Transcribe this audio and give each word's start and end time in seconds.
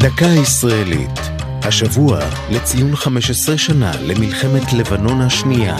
דקה 0.00 0.26
ישראלית. 0.26 1.20
השבוע 1.62 2.18
לציון 2.50 2.96
15 2.96 3.58
שנה 3.58 3.92
למלחמת 4.02 4.72
לבנון 4.72 5.20
השנייה. 5.20 5.76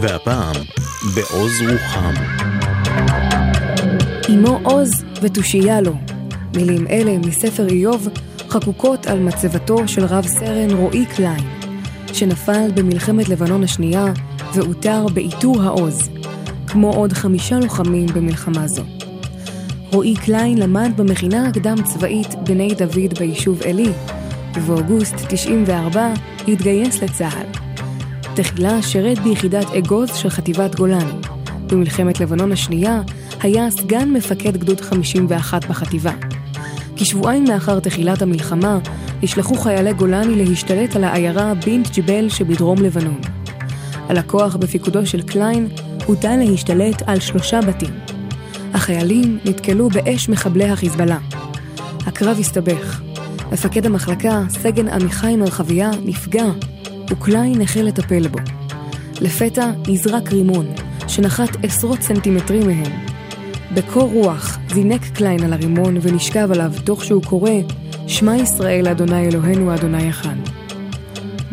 והפעם, 0.00 0.54
בעוז 1.14 1.52
רוחם. 1.70 2.14
אמו 4.30 4.60
עוז 4.62 4.90
ותושייה 5.22 5.80
לו. 5.80 5.92
מילים 6.56 6.86
אלה 6.86 7.18
מספר 7.18 7.68
איוב 7.68 8.08
חקוקות 8.48 9.06
על 9.06 9.18
מצבתו 9.20 9.88
של 9.88 10.04
רב 10.04 10.26
סרן 10.26 10.70
רועי 10.70 11.06
קליין, 11.06 11.44
שנפל 12.12 12.70
במלחמת 12.74 13.28
לבנון 13.28 13.64
השנייה 13.64 14.04
ועוטר 14.54 15.06
בעיטור 15.14 15.62
העוז, 15.62 16.08
כמו 16.66 16.92
עוד 16.92 17.12
חמישה 17.12 17.58
לוחמים 17.58 18.06
במלחמה 18.06 18.68
זו. 18.68 19.03
רועי 19.94 20.14
קליין 20.14 20.58
למד 20.58 20.92
במכינה 20.96 21.48
הקדם 21.48 21.76
צבאית 21.84 22.34
בני 22.34 22.74
דוד 22.74 23.18
ביישוב 23.18 23.62
עלי, 23.62 23.88
ובאוגוסט 24.54 25.14
94 25.28 26.12
התגייס 26.48 27.02
לצה"ל. 27.02 27.46
תחילה 28.36 28.82
שירת 28.82 29.18
ביחידת 29.18 29.66
אגוז 29.78 30.14
של 30.14 30.30
חטיבת 30.30 30.74
גולני. 30.74 31.12
במלחמת 31.66 32.20
לבנון 32.20 32.52
השנייה 32.52 33.02
היה 33.40 33.70
סגן 33.70 34.10
מפקד 34.10 34.56
גדוד 34.56 34.80
51 34.80 35.64
בחטיבה. 35.66 36.12
כשבועיים 36.96 37.44
לאחר 37.44 37.80
תחילת 37.80 38.22
המלחמה, 38.22 38.78
נשלחו 39.22 39.54
חיילי 39.54 39.92
גולני 39.92 40.44
להשתלט 40.44 40.96
על 40.96 41.04
העיירה 41.04 41.54
בינט 41.54 41.98
ג'בל 41.98 42.28
שבדרום 42.28 42.82
לבנון. 42.82 43.20
הכוח 44.08 44.56
בפיקודו 44.56 45.06
של 45.06 45.22
קליין 45.22 45.68
הוטל 46.06 46.36
להשתלט 46.36 47.02
על 47.06 47.20
שלושה 47.20 47.60
בתים. 47.60 48.13
החיילים 48.74 49.38
נתקלו 49.44 49.88
באש 49.88 50.28
מחבלי 50.28 50.68
החיזבאללה. 50.68 51.18
הקרב 52.06 52.36
הסתבך. 52.40 53.00
מפקד 53.52 53.86
המחלקה, 53.86 54.42
סגן 54.48 54.88
עמיחי 54.88 55.36
מרחביה, 55.36 55.90
נפגע, 56.04 56.44
וקליין 57.10 57.60
החל 57.60 57.82
לטפל 57.82 58.28
בו. 58.28 58.38
לפתע 59.20 59.70
נזרק 59.88 60.32
רימון, 60.32 60.66
שנחת 61.08 61.64
עשרות 61.64 62.02
סנטימטרים 62.02 62.66
מהם. 62.66 62.92
בקור 63.74 64.10
רוח 64.12 64.58
זינק 64.74 65.04
קליין 65.04 65.44
על 65.44 65.52
הרימון 65.52 65.96
ונשכב 66.02 66.48
עליו 66.52 66.72
תוך 66.84 67.04
שהוא 67.04 67.22
קורא 67.22 67.50
שמע 68.06 68.36
ישראל 68.36 68.88
אדוני 68.88 69.28
אלוהינו 69.28 69.74
אדוני 69.74 70.10
אחד. 70.10 70.36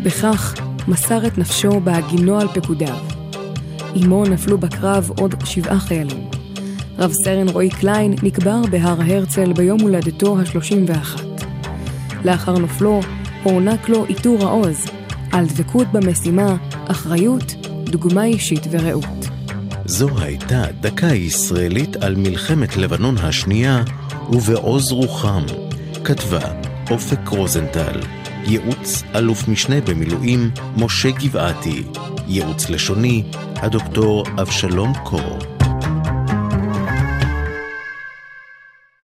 בכך 0.02 0.54
מסר 0.88 1.26
את 1.26 1.38
נפשו 1.38 1.80
בהגינו 1.80 2.40
על 2.40 2.48
פקודיו. 2.48 2.96
עמו 3.94 4.24
נפלו 4.24 4.58
בקרב 4.58 5.10
עוד 5.18 5.34
שבעה 5.44 5.78
חיילים. 5.78 6.31
רב 7.02 7.12
סרן 7.24 7.48
רועי 7.48 7.70
קליין 7.70 8.14
נקבר 8.22 8.62
בהר 8.70 8.96
הרצל 9.02 9.52
ביום 9.52 9.80
הולדתו 9.80 10.38
ה-31. 10.38 11.20
לאחר 12.24 12.58
נופלו 12.58 13.00
הוענק 13.42 13.88
לו 13.88 14.04
עיטור 14.04 14.42
העוז 14.42 14.86
על 15.32 15.46
דבקות 15.46 15.86
במשימה, 15.92 16.56
אחריות, 16.86 17.54
דוגמה 17.84 18.24
אישית 18.24 18.66
ורעות. 18.70 19.28
זו 19.84 20.08
הייתה 20.18 20.64
דקה 20.80 21.06
ישראלית 21.06 21.96
על 21.96 22.16
מלחמת 22.16 22.76
לבנון 22.76 23.18
השנייה 23.18 23.82
ובעוז 24.32 24.92
רוחם. 24.92 25.42
כתבה 26.04 26.52
אופק 26.90 27.28
רוזנטל, 27.28 28.00
ייעוץ 28.44 29.02
אלוף 29.14 29.48
משנה 29.48 29.80
במילואים 29.80 30.50
משה 30.76 31.10
גבעתי, 31.10 31.82
ייעוץ 32.28 32.70
לשוני 32.70 33.22
הדוקטור 33.56 34.24
אבשלום 34.40 34.92
קור. 35.04 35.51